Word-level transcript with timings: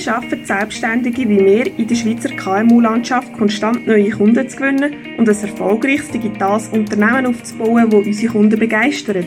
Wie 0.00 0.04
schaffen 0.04 0.46
Selbstständige 0.46 1.28
wie 1.28 1.44
wir 1.44 1.78
in 1.78 1.86
der 1.86 1.94
Schweizer 1.94 2.30
KMU-Landschaft 2.30 3.34
konstant 3.34 3.86
neue 3.86 4.08
Kunden 4.08 4.48
zu 4.48 4.56
gewinnen 4.56 4.94
und 5.18 5.28
ein 5.28 5.36
erfolgreiches 5.36 6.08
digitales 6.08 6.68
Unternehmen 6.68 7.26
aufzubauen, 7.26 7.90
das 7.90 8.06
unsere 8.06 8.32
Kunden 8.32 8.58
begeistert? 8.58 9.26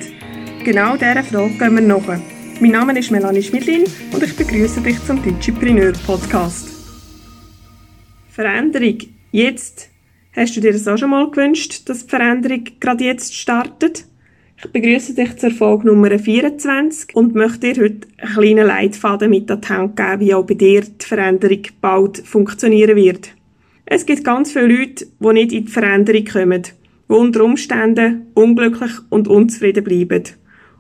Genau 0.64 0.98
dieser 0.98 1.22
Frage 1.22 1.54
gehen 1.60 1.76
wir 1.76 1.82
nach. 1.84 2.20
Mein 2.60 2.72
Name 2.72 2.98
ist 2.98 3.12
Melanie 3.12 3.44
Schmidlin 3.44 3.84
und 4.14 4.24
ich 4.24 4.36
begrüße 4.36 4.82
dich 4.82 5.00
zum 5.06 5.22
Digipreneur 5.22 5.94
Podcast. 6.08 6.70
Veränderung. 8.32 8.98
Jetzt. 9.32 9.92
Hast 10.36 10.58
du 10.58 10.62
dir 10.62 10.74
das 10.74 10.88
auch 10.88 10.98
schon 10.98 11.12
mal 11.12 11.30
gewünscht, 11.30 11.88
dass 11.88 12.08
die 12.08 12.10
Veränderung 12.10 12.64
gerade 12.80 13.04
jetzt 13.04 13.36
startet? 13.36 14.06
Ich 14.66 14.72
begrüße 14.72 15.14
dich 15.14 15.36
zur 15.38 15.52
Folge 15.52 15.88
Nummer 15.88 16.18
24 16.18 17.16
und 17.16 17.36
möchte 17.36 17.74
dir 17.74 17.84
heute 17.84 18.08
einen 18.18 18.34
kleinen 18.34 18.68
Leitfaden 18.68 19.30
mit 19.30 19.52
an 19.52 19.60
die 19.60 19.68
Hand 19.68 19.98
geben, 19.98 20.20
wie 20.22 20.34
auch 20.34 20.46
bei 20.46 20.54
dir 20.54 20.82
die 20.82 21.06
Veränderung 21.06 21.64
bald 21.82 22.20
funktionieren 22.20 22.96
wird. 22.96 23.32
Es 23.86 24.06
gibt 24.06 24.24
ganz 24.24 24.54
viele 24.54 24.68
Leute, 24.68 25.06
die 25.20 25.34
nicht 25.34 25.52
in 25.52 25.66
die 25.66 25.72
Veränderung 25.72 26.24
kommen, 26.24 26.64
die 26.64 27.14
unter 27.14 27.44
Umständen 27.44 28.28
unglücklich 28.36 28.92
und 29.10 29.28
unzufrieden 29.28 29.84
bleiben. 29.84 30.24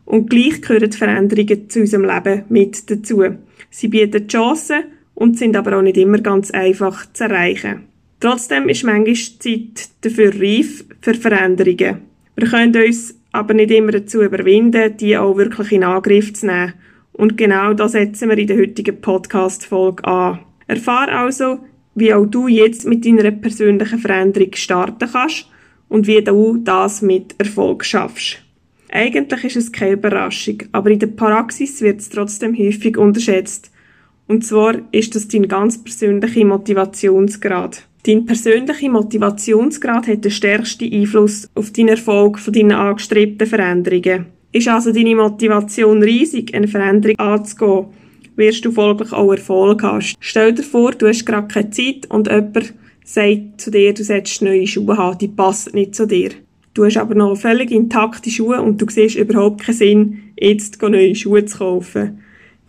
Und 0.05 0.29
gleich 0.29 0.61
gehören 0.61 0.91
Veränderungen 0.93 1.69
zu 1.69 1.81
unserem 1.81 2.05
Leben 2.05 2.45
mit 2.47 2.89
dazu. 2.89 3.21
Sie 3.69 3.89
bieten 3.89 4.29
Chancen 4.29 4.83
und 5.13 5.37
sind 5.37 5.57
aber 5.57 5.77
auch 5.77 5.81
nicht 5.81 5.97
immer 5.97 6.19
ganz 6.19 6.51
einfach 6.51 7.11
zu 7.11 7.25
erreichen. 7.25 7.83
Trotzdem 8.21 8.69
ist 8.69 8.85
manchmal 8.85 9.13
die 9.13 9.73
Zeit 9.73 9.89
dafür 10.01 10.33
reif 10.39 10.85
für 11.01 11.15
Veränderungen. 11.15 11.97
Wir 12.35 12.47
können 12.47 12.75
uns 12.75 13.15
aber 13.33 13.53
nicht 13.53 13.71
immer 13.71 13.91
dazu 13.91 14.21
überwinden, 14.21 14.95
die 14.95 15.17
auch 15.17 15.35
wirklich 15.35 15.71
in 15.73 15.83
Angriff 15.83 16.33
zu 16.33 16.45
nehmen. 16.45 16.73
Und 17.11 17.37
genau 17.37 17.73
das 17.73 17.91
setzen 17.91 18.29
wir 18.29 18.37
in 18.37 18.47
der 18.47 18.57
heutigen 18.57 19.01
Podcast-Folge 19.01 20.05
an. 20.05 20.39
Erfahre 20.67 21.11
also, 21.11 21.59
wie 21.95 22.13
auch 22.13 22.25
du 22.25 22.47
jetzt 22.47 22.85
mit 22.85 23.05
deiner 23.05 23.31
persönlichen 23.31 23.99
Veränderung 23.99 24.53
starten 24.53 25.09
kannst 25.11 25.49
und 25.89 26.07
wie 26.07 26.23
du 26.23 26.57
das 26.57 27.01
mit 27.01 27.35
Erfolg 27.37 27.83
schaffst. 27.83 28.41
Eigentlich 28.89 29.43
ist 29.43 29.55
es 29.55 29.71
keine 29.71 29.93
Überraschung, 29.93 30.63
aber 30.71 30.91
in 30.91 30.99
der 30.99 31.07
Praxis 31.07 31.81
wird 31.81 31.99
es 31.99 32.09
trotzdem 32.09 32.57
häufig 32.57 32.97
unterschätzt. 32.97 33.71
Und 34.27 34.45
zwar 34.45 34.75
ist 34.91 35.15
das 35.15 35.27
dein 35.27 35.47
ganz 35.47 35.83
persönlicher 35.83 36.45
Motivationsgrad. 36.45 37.87
Dein 38.05 38.25
persönlicher 38.25 38.89
Motivationsgrad 38.89 40.07
hat 40.07 40.25
den 40.25 40.31
stärksten 40.31 40.91
Einfluss 40.93 41.49
auf 41.55 41.71
den 41.71 41.87
Erfolg 41.87 42.37
von 42.37 42.53
deinen 42.53 42.73
angestrebten 42.73 43.47
Veränderungen. 43.47 44.25
Ist 44.51 44.67
also 44.67 44.91
deine 44.91 45.15
Motivation 45.15 46.03
riesig, 46.03 46.53
eine 46.53 46.67
Veränderung 46.67 47.17
anzugehen, 47.17 47.85
wirst 48.35 48.65
du 48.65 48.73
folglich 48.73 49.13
auch 49.13 49.31
Erfolg 49.31 49.83
haben. 49.83 50.03
Stell 50.19 50.51
dir 50.51 50.63
vor, 50.63 50.91
du 50.91 51.07
hast 51.07 51.25
gerade 51.25 51.47
keine 51.47 51.69
Zeit 51.69 52.05
und 52.09 52.27
jemand 52.27 52.73
sagt 53.05 53.61
zu 53.61 53.71
dir, 53.71 53.93
du 53.93 54.03
solltest 54.03 54.41
neue 54.41 54.67
Schuhe 54.67 54.97
haben, 54.97 55.17
die 55.17 55.29
passen 55.29 55.73
nicht 55.73 55.95
zu 55.95 56.05
dir. 56.05 56.31
Du 56.73 56.83
hast 56.83 56.97
aber 56.97 57.15
noch 57.15 57.35
völlig 57.35 57.71
intakte 57.71 58.29
Schuhe 58.29 58.61
und 58.61 58.81
du 58.81 58.85
siehst 58.89 59.15
überhaupt 59.15 59.61
keinen 59.61 59.75
Sinn, 59.75 60.19
jetzt 60.37 60.81
neue 60.81 61.15
Schuhe 61.15 61.45
zu 61.45 61.57
kaufen. 61.57 62.19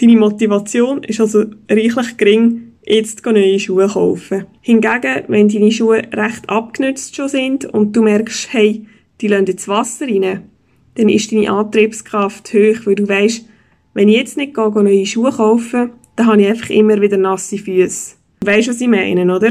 Deine 0.00 0.16
Motivation 0.16 1.02
ist 1.02 1.20
also 1.20 1.44
reichlich 1.68 2.16
gering, 2.16 2.73
jetzt 2.86 3.24
neue 3.24 3.58
Schuhe 3.58 3.88
kaufen. 3.88 4.46
Hingegen, 4.60 5.24
wenn 5.28 5.48
deine 5.48 5.72
Schuhe 5.72 6.02
recht 6.12 6.48
abgenützt 6.48 7.16
schon 7.16 7.28
sind 7.28 7.64
und 7.64 7.94
du 7.94 8.02
merkst, 8.02 8.52
hey, 8.52 8.86
die 9.20 9.28
lassen 9.28 9.46
jetzt 9.46 9.68
Wasser 9.68 10.06
rein, 10.06 10.42
dann 10.96 11.08
ist 11.08 11.32
deine 11.32 11.50
Antriebskraft 11.50 12.52
hoch, 12.52 12.86
weil 12.86 12.94
du 12.94 13.08
weißt, 13.08 13.46
wenn 13.94 14.08
ich 14.08 14.16
jetzt 14.16 14.36
nicht 14.36 14.54
gehe, 14.54 14.70
neue 14.70 15.06
Schuhe 15.06 15.30
kaufen, 15.30 15.90
dann 16.16 16.26
habe 16.26 16.42
ich 16.42 16.48
einfach 16.48 16.70
immer 16.70 17.00
wieder 17.00 17.16
nasse 17.16 17.58
Füße. 17.58 18.16
Du 18.40 18.46
weißt, 18.46 18.68
was 18.68 18.80
ich 18.80 18.88
meine, 18.88 19.34
oder? 19.34 19.50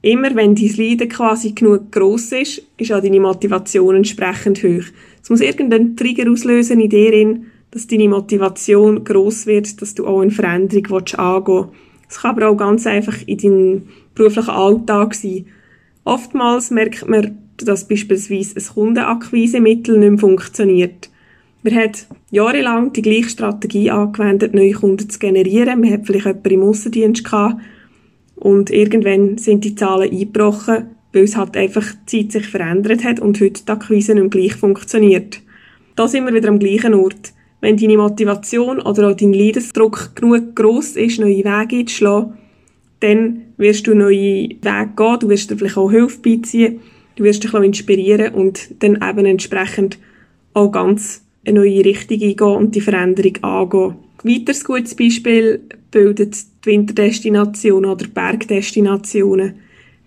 Immer 0.00 0.34
wenn 0.34 0.56
dein 0.56 0.74
Leiden 0.76 1.08
quasi 1.08 1.52
genug 1.52 1.92
gross 1.92 2.32
ist, 2.32 2.62
ist 2.76 2.92
auch 2.92 3.00
deine 3.00 3.20
Motivation 3.20 3.96
entsprechend 3.96 4.62
hoch. 4.64 4.84
Es 5.22 5.30
muss 5.30 5.40
irgendeinen 5.40 5.96
Trigger 5.96 6.30
auslösen 6.30 6.80
in 6.80 6.88
dir, 6.88 7.40
dass 7.70 7.86
deine 7.86 8.08
Motivation 8.08 9.04
gross 9.04 9.46
wird, 9.46 9.80
dass 9.80 9.94
du 9.94 10.06
auch 10.06 10.20
eine 10.20 10.32
Veränderung 10.32 10.86
angehen 10.86 11.46
willst. 11.46 11.91
Es 12.12 12.18
kann 12.18 12.32
aber 12.32 12.50
auch 12.50 12.56
ganz 12.56 12.86
einfach 12.86 13.16
in 13.24 13.38
deinem 13.38 13.82
beruflichen 14.14 14.50
Alltag 14.50 15.14
sein. 15.14 15.46
Oftmals 16.04 16.70
merkt 16.70 17.08
man, 17.08 17.38
dass 17.56 17.88
beispielsweise 17.88 18.56
ein 18.56 18.74
Kundenakquisemittel 18.74 19.98
nicht 19.98 20.10
mehr 20.10 20.18
funktioniert. 20.18 21.08
Man 21.62 21.74
hat 21.74 22.06
jahrelang 22.30 22.92
die 22.92 23.00
gleiche 23.00 23.30
Strategie 23.30 23.90
angewendet, 23.90 24.52
neue 24.52 24.72
Kunden 24.72 25.08
zu 25.08 25.18
generieren. 25.18 25.80
Man 25.80 25.90
hat 25.90 26.04
vielleicht 26.04 26.26
jemanden 26.26 26.50
im 26.50 26.62
Aussendienst 26.64 27.24
gehabt 27.24 27.62
und 28.36 28.68
irgendwann 28.68 29.38
sind 29.38 29.64
die 29.64 29.74
Zahlen 29.74 30.10
eingebrochen, 30.10 30.90
weil 31.14 31.24
es 31.24 31.36
halt 31.38 31.56
einfach 31.56 31.94
die 32.10 32.28
Zeit 32.28 32.32
sich 32.32 32.46
verändert 32.50 33.04
hat 33.04 33.20
und 33.20 33.40
heute 33.40 33.64
die 33.64 33.72
Akquise 33.72 34.12
nicht 34.12 34.34
mehr 34.34 34.42
gleich 34.42 34.54
funktioniert. 34.54 35.40
Da 35.96 36.08
sind 36.08 36.26
wir 36.26 36.34
wieder 36.34 36.50
am 36.50 36.58
gleichen 36.58 36.92
Ort. 36.92 37.32
Wenn 37.62 37.76
deine 37.76 37.96
Motivation 37.96 38.80
oder 38.80 39.08
auch 39.08 39.16
dein 39.16 39.32
Leidensdruck 39.32 40.16
genug 40.16 40.56
gross 40.56 40.96
ist, 40.96 41.20
neue 41.20 41.44
Wege 41.44 41.76
einzuschlagen, 41.76 42.32
dann 42.98 43.42
wirst 43.56 43.86
du 43.86 43.94
neue 43.94 44.48
Wege 44.48 44.90
gehen, 44.96 45.18
du 45.20 45.28
wirst 45.28 45.48
dir 45.48 45.56
vielleicht 45.56 45.76
auch 45.76 45.88
Hilfe 45.88 46.18
beiziehen, 46.18 46.80
du 47.14 47.22
wirst 47.22 47.44
dich 47.44 47.54
inspirieren 47.54 48.34
und 48.34 48.82
dann 48.82 48.96
eben 49.00 49.26
entsprechend 49.26 49.98
auch 50.54 50.72
ganz 50.72 51.24
eine 51.46 51.60
neue 51.60 51.84
Richtung 51.84 52.20
eingehen 52.20 52.56
und 52.56 52.74
die 52.74 52.80
Veränderung 52.80 53.36
angehen. 53.44 53.94
Weiteres 54.24 54.64
gutes 54.64 54.96
Beispiel 54.96 55.60
bildet 55.92 56.36
die 56.64 56.70
Winterdestinationen 56.70 57.88
oder 57.88 58.08
Bergdestinationen. 58.08 59.54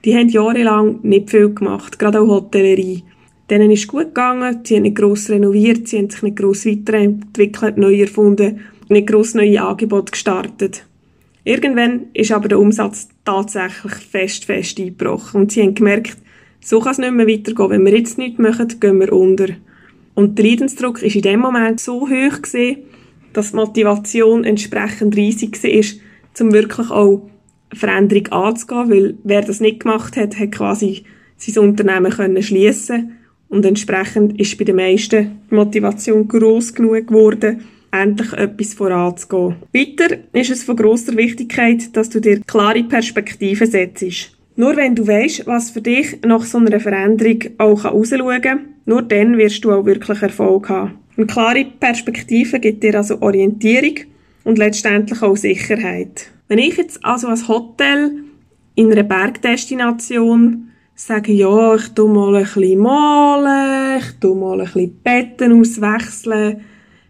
Die 0.03 0.13
haben 0.13 0.27
jahrelang 0.27 0.99
nicht 1.03 1.29
viel 1.29 1.53
gemacht, 1.53 1.97
gerade 1.99 2.19
auch 2.19 2.27
Hotellerie. 2.27 3.03
Denen 3.49 3.69
ist 3.71 3.87
gut 3.87 4.07
gegangen, 4.07 4.61
sie 4.63 4.75
haben 4.75 4.83
nicht 4.83 4.95
gross 4.95 5.29
renoviert, 5.29 5.87
sie 5.87 5.99
haben 5.99 6.09
sich 6.09 6.23
nicht 6.23 6.37
gross 6.37 6.65
weiterentwickelt, 6.65 7.77
neu 7.77 8.01
erfunden, 8.01 8.61
nicht 8.89 9.07
gross 9.07 9.35
neue 9.35 9.61
Angebote 9.61 10.11
gestartet. 10.11 10.85
Irgendwann 11.43 12.07
ist 12.13 12.31
aber 12.31 12.47
der 12.47 12.59
Umsatz 12.59 13.07
tatsächlich 13.23 13.93
fest, 13.93 14.45
fest 14.45 14.79
eingebrochen 14.79 15.41
und 15.41 15.51
sie 15.51 15.61
haben 15.61 15.75
gemerkt, 15.75 16.17
so 16.59 16.79
kann 16.79 16.93
es 16.93 16.97
nicht 16.97 17.13
mehr 17.13 17.27
weitergehen. 17.27 17.69
Wenn 17.69 17.85
wir 17.85 17.95
jetzt 17.95 18.17
nichts 18.17 18.39
machen, 18.39 18.67
gehen 18.79 18.99
wir 18.99 19.13
unter. 19.13 19.49
Und 20.15 20.39
der 20.39 20.45
Leidensdruck 20.45 21.03
ist 21.03 21.15
in 21.15 21.21
dem 21.21 21.41
Moment 21.41 21.79
so 21.79 22.01
hoch 22.01 22.41
gewesen, 22.41 22.77
dass 23.33 23.51
die 23.51 23.57
Motivation 23.57 24.43
entsprechend 24.43 25.15
riesig 25.15 25.61
war, 25.63 26.45
um 26.45 26.53
wirklich 26.53 26.89
auch 26.89 27.29
Veränderung 27.71 28.27
anzugehen, 28.29 28.89
weil 28.89 29.17
wer 29.23 29.41
das 29.41 29.59
nicht 29.59 29.81
gemacht 29.81 30.17
hat, 30.17 30.39
hat 30.39 30.51
quasi 30.53 31.03
sein 31.37 31.63
Unternehmen 31.63 32.11
können 32.11 32.41
schliessen 32.41 33.17
und 33.49 33.65
entsprechend 33.65 34.39
ist 34.39 34.57
bei 34.57 34.65
den 34.65 34.75
meisten 34.75 35.39
die 35.49 35.55
Motivation 35.55 36.27
gross 36.27 36.73
genug 36.73 37.07
geworden, 37.07 37.63
endlich 37.91 38.33
etwas 38.33 38.73
voranzugehen. 38.73 39.55
Weiter 39.73 40.17
ist 40.33 40.51
es 40.51 40.63
von 40.63 40.75
grosser 40.75 41.15
Wichtigkeit, 41.15 41.95
dass 41.95 42.09
du 42.09 42.19
dir 42.19 42.41
klare 42.41 42.83
Perspektiven 42.83 43.69
setzt. 43.69 44.31
Nur 44.57 44.75
wenn 44.75 44.95
du 44.95 45.05
weißt, 45.05 45.47
was 45.47 45.71
für 45.71 45.81
dich 45.81 46.19
nach 46.25 46.43
so 46.43 46.57
einer 46.57 46.79
Veränderung 46.79 47.39
auch 47.57 47.83
herausschauen 47.83 48.41
kann, 48.41 48.59
nur 48.85 49.01
dann 49.01 49.37
wirst 49.37 49.63
du 49.65 49.71
auch 49.71 49.85
wirklich 49.85 50.21
Erfolg 50.21 50.69
haben. 50.69 50.93
Eine 51.17 51.27
klare 51.27 51.65
Perspektive 51.79 52.59
gibt 52.59 52.83
dir 52.83 52.95
also 52.95 53.21
Orientierung 53.21 53.95
und 54.43 54.57
letztendlich 54.57 55.21
auch 55.21 55.35
Sicherheit. 55.35 56.29
Wenn 56.47 56.59
ich 56.59 56.77
jetzt 56.77 57.03
also 57.03 57.27
als 57.27 57.47
Hotel 57.47 58.11
in 58.75 58.91
einer 58.91 59.03
Bergdestination 59.03 60.64
sagen, 60.95 61.35
ja, 61.35 61.75
ich 61.75 61.89
tu 61.89 62.07
mal 62.07 62.35
ein 62.35 62.43
bisschen 62.43 62.79
malen, 62.79 63.99
ich 63.99 64.19
tu 64.19 64.33
mal 64.33 64.61
ein 64.61 64.65
bisschen 64.65 64.99
Betten 65.03 65.59
auswechseln. 65.59 66.61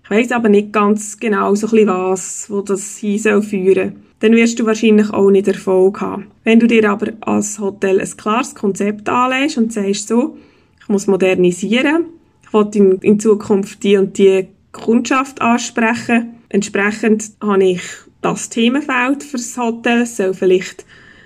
Ich 0.04 0.10
weiss 0.10 0.32
aber 0.32 0.50
nicht 0.50 0.74
ganz 0.74 1.18
genau 1.20 1.54
so 1.56 1.68
ein 1.68 1.72
bisschen 1.72 1.88
was, 1.88 2.50
wo 2.50 2.62
das 2.62 2.98
hin 2.98 3.20
soll 3.20 3.42
führen. 3.42 4.04
Dann 4.20 4.34
wirst 4.34 4.60
du 4.60 4.66
wahrscheinlich 4.66 5.12
auch 5.12 5.30
nicht 5.30 5.48
Erfolg 5.48 6.02
haben. 6.02 6.28
Wenn 6.44 6.60
du 6.60 6.68
dir 6.68 6.90
aber 6.90 7.14
als 7.22 7.60
Hotel 7.60 8.00
ein 8.00 8.18
klares 8.18 8.56
Konzept 8.56 9.08
anlegst 9.08 9.58
und 9.58 9.72
sagst 9.72 10.08
so, 10.08 10.38
ich 10.82 10.90
muss 10.90 11.08
modernisieren, 11.08 12.06
ich 12.44 12.54
will 12.54 12.70
in, 12.74 12.92
in 13.00 13.20
Zukunft 13.20 13.84
die 13.84 13.98
und 13.98 14.18
die 14.18 14.48
Kundschaft 14.72 15.42
ansprechen, 15.42 16.36
entsprechend 16.50 17.32
habe 17.42 17.64
ich 17.64 17.82
das 18.22 18.50
Themenfeld 18.50 19.24
fürs 19.24 19.58
Hotel, 19.58 20.06
soll 20.06 20.34
vielleicht 20.34 20.86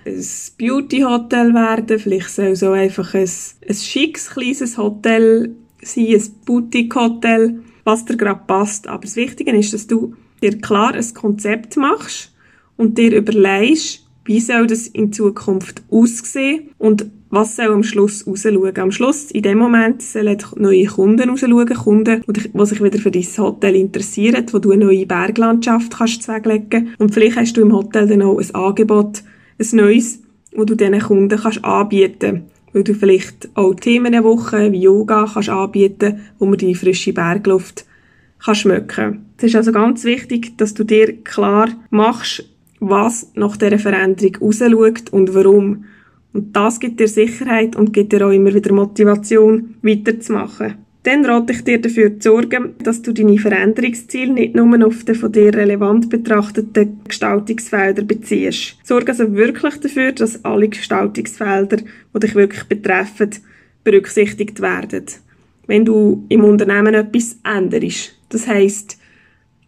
ein 0.09 0.25
Beauty-Hotel 0.57 1.53
werden, 1.53 1.99
vielleicht 1.99 2.29
soll 2.29 2.55
so 2.55 2.71
einfach 2.71 3.13
ein, 3.13 3.29
ein 3.67 3.75
schickes, 3.75 4.29
kleines 4.31 4.77
Hotel 4.77 5.55
sein, 5.81 6.07
ein 6.07 6.23
Boutique-Hotel, 6.45 7.61
was 7.83 8.05
dir 8.05 8.17
gerade 8.17 8.41
passt. 8.45 8.87
Aber 8.87 9.03
das 9.03 9.15
Wichtige 9.15 9.51
ist, 9.51 9.73
dass 9.73 9.87
du 9.87 10.15
dir 10.41 10.59
klar 10.59 10.93
ein 10.93 11.13
Konzept 11.13 11.77
machst 11.77 12.33
und 12.77 12.97
dir 12.97 13.15
überlegst, 13.15 14.05
wie 14.25 14.39
soll 14.39 14.67
das 14.67 14.87
in 14.87 15.11
Zukunft 15.11 15.81
aussehen 15.89 16.69
und 16.77 17.07
was 17.31 17.55
soll 17.55 17.67
am 17.67 17.83
Schluss 17.83 18.25
rausschauen? 18.25 18.77
Am 18.77 18.91
Schluss, 18.91 19.31
in 19.31 19.43
dem 19.43 19.59
Moment, 19.59 20.01
sollen 20.01 20.37
neue 20.55 20.85
Kunden 20.85 21.29
rausschauen, 21.29 21.67
Kunden, 21.67 22.23
die 22.27 22.65
sich 22.65 22.83
wieder 22.83 22.99
für 22.99 23.11
dein 23.11 23.23
Hotel 23.37 23.75
interessieren, 23.75 24.45
wo 24.51 24.59
du 24.59 24.71
eine 24.71 24.85
neue 24.85 25.05
Berglandschaft 25.05 25.95
kannst 25.95 26.23
zweglegen 26.23 26.95
Und 26.97 27.13
vielleicht 27.13 27.37
hast 27.37 27.57
du 27.57 27.61
im 27.61 27.73
Hotel 27.73 28.07
dann 28.07 28.23
auch 28.23 28.39
ein 28.39 28.55
Angebot, 28.55 29.23
ein 29.59 29.77
neues, 29.77 30.21
wo 30.55 30.63
du 30.65 30.75
diesen 30.75 30.99
Kunden 30.99 31.39
kannst 31.39 31.63
anbieten 31.63 32.49
weil 32.73 32.83
du 32.83 32.93
vielleicht 32.93 33.49
auch 33.55 33.73
Themen 33.73 34.13
eine 34.13 34.23
Woche 34.23 34.71
wie 34.71 34.81
Yoga 34.81 35.29
kannst 35.31 35.49
anbieten, 35.49 36.21
wo 36.37 36.45
man 36.45 36.57
die 36.57 36.75
frische 36.75 37.13
Bergluft 37.13 37.85
kann 38.39 38.55
schmecken. 38.55 39.25
Es 39.37 39.45
ist 39.45 39.55
also 39.55 39.71
ganz 39.71 40.03
wichtig, 40.03 40.57
dass 40.57 40.73
du 40.73 40.83
dir 40.83 41.23
klar 41.23 41.69
machst, 41.89 42.45
was 42.79 43.31
nach 43.35 43.57
dieser 43.57 43.79
Veränderung 43.79 44.37
rausschaut 44.41 45.11
und 45.11 45.33
warum. 45.33 45.85
Und 46.31 46.55
das 46.55 46.79
gibt 46.79 46.99
dir 46.99 47.07
Sicherheit 47.07 47.75
und 47.75 47.91
gibt 47.91 48.13
dir 48.13 48.25
auch 48.25 48.31
immer 48.31 48.53
wieder 48.53 48.73
Motivation, 48.73 49.75
weiterzumachen. 49.81 50.75
Dann 51.03 51.25
rate 51.25 51.53
ich 51.53 51.63
dir 51.63 51.79
dafür 51.79 52.19
zu 52.19 52.31
sorgen, 52.31 52.75
dass 52.83 53.01
du 53.01 53.13
deine 53.13 53.37
Veränderungsziele 53.37 54.33
nicht 54.33 54.55
nur 54.55 54.85
auf 54.85 55.05
die 55.05 55.15
von 55.15 55.31
dir 55.31 55.53
relevant 55.53 56.09
betrachteten 56.09 56.99
Gestaltungsfelder 57.07 58.03
beziehst. 58.03 58.77
Sorge 58.83 59.11
also 59.11 59.33
wirklich 59.33 59.77
dafür, 59.77 60.11
dass 60.11 60.43
alle 60.43 60.67
Gestaltungsfelder, 60.67 61.77
die 61.77 62.19
dich 62.19 62.35
wirklich 62.35 62.63
betreffen, 62.65 63.29
berücksichtigt 63.85 64.61
werden. 64.61 65.05
Wenn 65.67 65.85
du 65.85 66.25
im 66.27 66.43
Unternehmen 66.43 66.93
etwas 66.93 67.37
änderst, 67.43 68.15
das 68.29 68.47
heisst, 68.47 68.97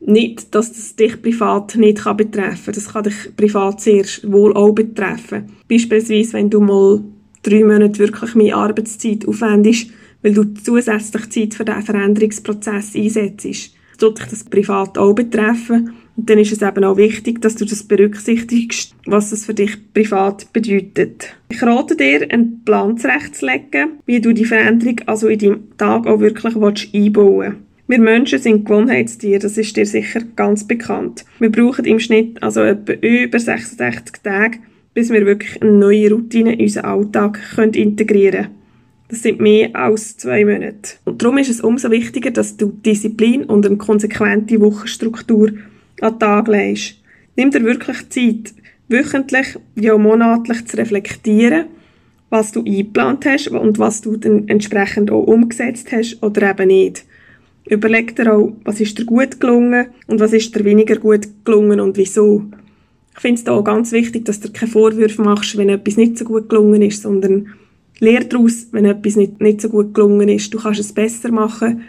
nicht, 0.01 0.53
dass 0.53 0.73
das 0.73 0.95
dich 0.95 1.21
privat 1.21 1.75
nicht 1.75 2.03
betreffen 2.17 2.65
kann. 2.65 2.73
Das 2.73 2.91
kann 2.91 3.03
dich 3.03 3.35
privat 3.37 3.81
sehr 3.81 4.05
wohl 4.23 4.53
auch 4.53 4.73
betreffen. 4.73 5.53
Beispielsweise, 5.69 6.33
wenn 6.33 6.49
du 6.49 6.59
mal 6.59 7.01
drei 7.43 7.63
Monate 7.63 7.99
wirklich 7.99 8.35
mehr 8.35 8.57
Arbeitszeit 8.57 9.27
aufwendest, 9.27 9.91
weil 10.21 10.33
du 10.33 10.53
zusätzlich 10.53 11.29
Zeit 11.29 11.53
für 11.53 11.65
diesen 11.65 11.81
Veränderungsprozess 11.83 12.95
einsetzt. 12.95 13.45
Das 13.45 13.97
tut 13.97 14.19
dich 14.19 14.27
das 14.27 14.43
privat 14.43 14.97
auch 14.97 15.13
betreffen. 15.13 15.93
Und 16.17 16.29
dann 16.29 16.39
ist 16.39 16.51
es 16.51 16.61
eben 16.61 16.83
auch 16.83 16.97
wichtig, 16.97 17.41
dass 17.41 17.55
du 17.55 17.65
das 17.65 17.83
berücksichtigst, 17.83 18.95
was 19.05 19.29
das 19.29 19.45
für 19.45 19.53
dich 19.53 19.77
privat 19.93 20.51
bedeutet. 20.53 21.33
Ich 21.49 21.63
rate 21.63 21.95
dir, 21.95 22.27
einen 22.29 22.63
Plan 22.65 22.97
zurechtzulegen, 22.97 23.99
wie 24.05 24.19
du 24.19 24.33
die 24.33 24.45
Veränderung 24.45 24.97
also 25.05 25.27
in 25.27 25.39
deinem 25.39 25.77
Tag 25.77 26.05
auch 26.05 26.19
wirklich 26.19 26.55
einbauen 26.55 27.37
willst. 27.39 27.57
Wir 27.87 27.99
Menschen 27.99 28.39
sind 28.39 28.65
Gewohnheitstiere, 28.65 29.39
das 29.39 29.57
ist 29.57 29.75
dir 29.75 29.85
sicher 29.85 30.21
ganz 30.35 30.65
bekannt. 30.65 31.25
Wir 31.39 31.51
brauchen 31.51 31.83
im 31.83 31.99
Schnitt 31.99 32.41
also 32.41 32.61
etwa 32.61 32.93
über 32.93 33.37
66 33.37 34.21
Tage, 34.23 34.59
bis 34.93 35.09
wir 35.09 35.25
wirklich 35.25 35.61
eine 35.61 35.71
neue 35.71 36.11
Routine 36.11 36.53
in 36.53 36.61
unseren 36.61 36.85
Alltag 36.85 37.39
integrieren 37.73 38.43
können. 38.43 38.60
Das 39.11 39.23
sind 39.23 39.41
mehr 39.41 39.75
als 39.75 40.15
zwei 40.15 40.45
Monate. 40.45 40.93
Und 41.03 41.21
darum 41.21 41.37
ist 41.37 41.49
es 41.49 41.59
umso 41.59 41.91
wichtiger, 41.91 42.31
dass 42.31 42.55
du 42.55 42.67
Disziplin 42.67 43.43
und 43.43 43.65
eine 43.65 43.75
konsequente 43.75 44.61
Wochenstruktur 44.61 45.49
an 45.99 46.13
den 46.13 46.19
Tag 46.19 46.47
legst. 46.47 46.95
Nimm 47.35 47.51
dir 47.51 47.61
wirklich 47.65 48.07
Zeit, 48.07 48.53
wöchentlich, 48.87 49.59
ja 49.75 49.97
monatlich 49.97 50.65
zu 50.65 50.77
reflektieren, 50.77 51.65
was 52.29 52.53
du 52.53 52.63
eingeplant 52.63 53.25
hast 53.25 53.49
und 53.49 53.79
was 53.79 53.99
du 53.99 54.15
dann 54.15 54.47
entsprechend 54.47 55.11
auch 55.11 55.23
umgesetzt 55.23 55.91
hast 55.91 56.23
oder 56.23 56.49
eben 56.49 56.69
nicht. 56.69 57.03
Überleg 57.67 58.15
dir 58.15 58.33
auch, 58.33 58.53
was 58.63 58.79
ist 58.79 58.97
dir 58.97 59.03
gut 59.03 59.41
gelungen 59.41 59.87
und 60.07 60.21
was 60.21 60.31
ist 60.31 60.55
dir 60.55 60.63
weniger 60.63 60.95
gut 60.95 61.27
gelungen 61.43 61.81
und 61.81 61.97
wieso. 61.97 62.45
Ich 63.13 63.19
finde 63.19 63.41
es 63.41 63.47
auch 63.47 63.63
ganz 63.63 63.91
wichtig, 63.91 64.23
dass 64.23 64.39
du 64.39 64.53
keine 64.53 64.71
Vorwürfe 64.71 65.21
machst, 65.21 65.57
wenn 65.57 65.67
etwas 65.67 65.97
nicht 65.97 66.17
so 66.17 66.23
gut 66.23 66.47
gelungen 66.47 66.81
ist, 66.81 67.01
sondern 67.01 67.49
Lehr 68.01 68.23
daraus, 68.23 68.67
wenn 68.71 68.85
etwas 68.85 69.15
nicht, 69.15 69.39
nicht 69.39 69.61
so 69.61 69.69
gut 69.69 69.93
gelungen 69.93 70.27
ist. 70.27 70.51
Du 70.53 70.59
kannst 70.59 70.79
es 70.79 70.91
besser 70.91 71.31
machen 71.31 71.83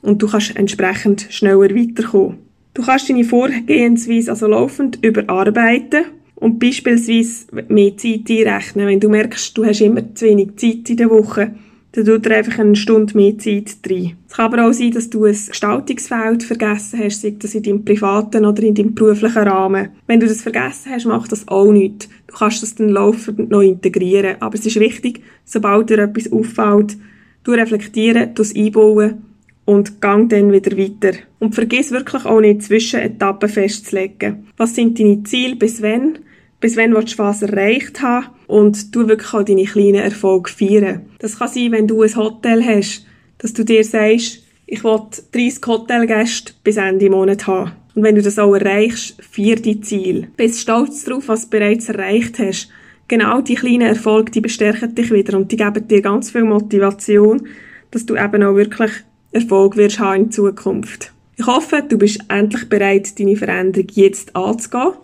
und 0.00 0.22
du 0.22 0.28
kannst 0.28 0.54
entsprechend 0.56 1.26
schneller 1.28 1.74
weiterkommen. 1.74 2.38
Du 2.72 2.82
kannst 2.82 3.10
deine 3.10 3.24
Vorgehensweise 3.24 4.30
also 4.30 4.46
laufend 4.46 5.04
überarbeiten 5.04 6.04
und 6.36 6.60
beispielsweise 6.60 7.46
mehr 7.68 7.96
Zeit 7.96 8.30
einrechnen. 8.30 8.86
Wenn 8.86 9.00
du 9.00 9.08
merkst, 9.08 9.58
du 9.58 9.64
hast 9.64 9.80
immer 9.80 10.14
zu 10.14 10.26
wenig 10.26 10.54
Zeit 10.54 10.88
in 10.88 10.98
der 10.98 11.10
Woche, 11.10 11.56
dann 11.96 12.04
tut 12.04 12.26
dir 12.26 12.36
einfach 12.36 12.58
eine 12.58 12.76
Stunde 12.76 13.16
mehr 13.16 13.38
Zeit 13.38 13.76
rein. 13.88 14.18
Es 14.28 14.34
kann 14.34 14.52
aber 14.52 14.68
auch 14.68 14.72
sein, 14.72 14.90
dass 14.90 15.08
du 15.08 15.24
ein 15.24 15.32
Gestaltungsfeld 15.32 16.42
vergessen 16.42 17.00
hast, 17.02 17.22
sei 17.22 17.34
das 17.38 17.54
in 17.54 17.62
deinem 17.62 17.84
privaten 17.86 18.44
oder 18.44 18.62
in 18.62 18.74
deinem 18.74 18.94
beruflichen 18.94 19.48
Rahmen. 19.48 19.88
Wenn 20.06 20.20
du 20.20 20.26
das 20.26 20.42
vergessen 20.42 20.92
hast, 20.92 21.06
macht 21.06 21.32
das 21.32 21.48
auch 21.48 21.72
nichts. 21.72 22.10
Du 22.26 22.34
kannst 22.34 22.62
das 22.62 22.74
dann 22.74 22.90
laufend 22.90 23.48
noch 23.50 23.62
integrieren. 23.62 24.36
Aber 24.40 24.54
es 24.56 24.66
ist 24.66 24.78
wichtig, 24.78 25.22
sobald 25.46 25.88
dir 25.88 26.00
etwas 26.00 26.30
auffällt, 26.30 26.98
du 27.44 27.52
reflektieren, 27.52 28.34
du 28.34 28.42
es 28.42 28.54
einbauen 28.54 29.22
und 29.64 30.02
gang 30.02 30.28
dann 30.28 30.52
wieder 30.52 30.76
weiter. 30.76 31.16
Und 31.38 31.54
vergiss 31.54 31.92
wirklich 31.92 32.26
auch 32.26 32.40
nicht, 32.42 32.62
Zwischenetappen 32.62 33.48
festzulegen. 33.48 34.48
Was 34.58 34.74
sind 34.74 35.00
deine 35.00 35.22
Ziele, 35.22 35.56
bis 35.56 35.80
wann? 35.80 36.18
Bis 36.66 36.76
wann 36.76 36.90
du 36.90 37.18
was 37.18 37.42
erreicht 37.42 38.02
haben 38.02 38.26
und 38.48 38.92
du 38.92 39.06
wirklich 39.06 39.32
auch 39.32 39.44
deine 39.44 39.66
kleinen 39.66 40.02
Erfolge 40.02 40.50
feiern. 40.50 41.02
Das 41.20 41.38
kann 41.38 41.46
sein, 41.46 41.70
wenn 41.70 41.86
du 41.86 42.02
ein 42.02 42.16
Hotel 42.16 42.60
hast, 42.64 43.06
dass 43.38 43.52
du 43.52 43.64
dir 43.64 43.84
sagst, 43.84 44.42
ich 44.66 44.82
will 44.82 45.00
30 45.30 45.64
Hotelgäste 45.64 46.54
bis 46.64 46.76
Ende 46.76 47.08
Monat 47.08 47.46
haben. 47.46 47.70
Und 47.94 48.02
wenn 48.02 48.16
du 48.16 48.22
das 48.22 48.40
auch 48.40 48.52
erreichst, 48.52 49.16
vier 49.22 49.54
die 49.54 49.80
Ziel. 49.80 50.26
Bist 50.36 50.58
stolz 50.58 51.04
darauf, 51.04 51.28
was 51.28 51.44
du 51.44 51.50
bereits 51.50 51.88
erreicht 51.88 52.40
hast. 52.40 52.68
Genau 53.06 53.40
die 53.42 53.54
kleinen 53.54 53.82
Erfolge, 53.82 54.32
die 54.32 54.40
bestärken 54.40 54.92
dich 54.92 55.12
wieder 55.12 55.38
und 55.38 55.52
die 55.52 55.56
geben 55.56 55.86
dir 55.86 56.02
ganz 56.02 56.32
viel 56.32 56.42
Motivation, 56.42 57.46
dass 57.92 58.06
du 58.06 58.16
eben 58.16 58.42
auch 58.42 58.56
wirklich 58.56 58.90
Erfolg 59.30 59.76
wirst 59.76 60.00
haben 60.00 60.24
in 60.24 60.30
Zukunft. 60.32 61.12
Ich 61.36 61.46
hoffe, 61.46 61.84
du 61.88 61.96
bist 61.96 62.24
endlich 62.26 62.68
bereit, 62.68 63.20
deine 63.20 63.36
Veränderung 63.36 63.86
jetzt 63.92 64.34
anzugehen 64.34 64.94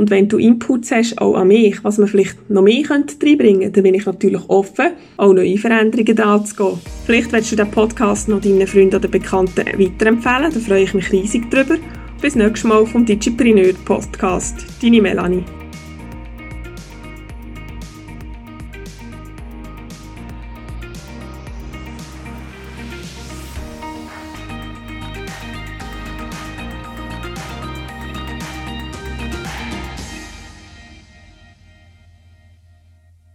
und 0.00 0.08
wenn 0.08 0.28
du 0.28 0.38
Inputs 0.38 0.90
hast, 0.92 1.18
auch 1.18 1.34
an 1.34 1.48
mich, 1.48 1.84
was 1.84 1.98
man 1.98 2.08
vielleicht 2.08 2.50
noch 2.50 2.62
mehr 2.62 2.82
könnte 2.82 3.14
reinbringen 3.22 3.60
könnte, 3.60 3.72
dann 3.72 3.82
bin 3.82 3.94
ich 3.94 4.06
natürlich 4.06 4.40
offen, 4.48 4.92
auch 5.18 5.34
neue 5.34 5.58
Veränderungen 5.58 6.18
anzugehen. 6.18 6.80
Vielleicht 7.04 7.30
willst 7.32 7.52
du 7.52 7.56
den 7.56 7.70
Podcast 7.70 8.26
noch 8.26 8.40
deinen 8.40 8.66
Freunden 8.66 8.96
oder 8.96 9.08
Bekannten 9.08 9.66
weiterempfehlen, 9.66 10.52
da 10.54 10.58
freue 10.58 10.84
ich 10.84 10.94
mich 10.94 11.12
riesig 11.12 11.50
drüber. 11.50 11.76
Bis 12.22 12.34
nächstes 12.34 12.64
Mal 12.64 12.86
vom 12.86 13.04
Digipreneur 13.04 13.74
Podcast. 13.84 14.54
Deine 14.82 15.02
Melanie. 15.02 15.59